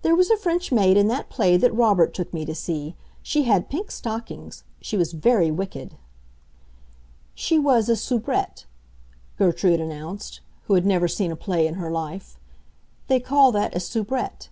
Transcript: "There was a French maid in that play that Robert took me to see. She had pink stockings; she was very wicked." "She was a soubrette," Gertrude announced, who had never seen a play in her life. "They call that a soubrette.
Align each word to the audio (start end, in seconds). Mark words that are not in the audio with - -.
"There 0.00 0.14
was 0.16 0.30
a 0.30 0.36
French 0.38 0.72
maid 0.72 0.96
in 0.96 1.08
that 1.08 1.28
play 1.28 1.58
that 1.58 1.74
Robert 1.76 2.14
took 2.14 2.32
me 2.32 2.46
to 2.46 2.54
see. 2.54 2.96
She 3.22 3.42
had 3.42 3.68
pink 3.68 3.90
stockings; 3.90 4.64
she 4.80 4.96
was 4.96 5.12
very 5.12 5.50
wicked." 5.50 5.94
"She 7.34 7.58
was 7.58 7.90
a 7.90 7.94
soubrette," 7.96 8.64
Gertrude 9.36 9.80
announced, 9.80 10.40
who 10.68 10.72
had 10.74 10.86
never 10.86 11.06
seen 11.06 11.30
a 11.30 11.36
play 11.36 11.66
in 11.66 11.74
her 11.74 11.90
life. 11.90 12.40
"They 13.08 13.20
call 13.20 13.52
that 13.52 13.76
a 13.76 13.80
soubrette. 13.80 14.48